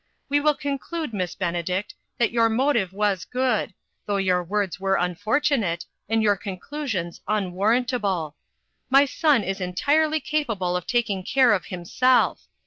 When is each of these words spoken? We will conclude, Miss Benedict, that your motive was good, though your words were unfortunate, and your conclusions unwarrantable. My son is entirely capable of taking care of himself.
We 0.29 0.39
will 0.39 0.55
conclude, 0.55 1.13
Miss 1.13 1.35
Benedict, 1.35 1.93
that 2.17 2.31
your 2.31 2.49
motive 2.49 2.91
was 2.91 3.23
good, 3.23 3.71
though 4.07 4.17
your 4.17 4.43
words 4.43 4.79
were 4.79 4.95
unfortunate, 4.95 5.85
and 6.09 6.23
your 6.23 6.35
conclusions 6.35 7.21
unwarrantable. 7.27 8.35
My 8.89 9.05
son 9.05 9.43
is 9.43 9.61
entirely 9.61 10.19
capable 10.19 10.75
of 10.75 10.87
taking 10.87 11.21
care 11.21 11.53
of 11.53 11.65
himself. 11.65 12.47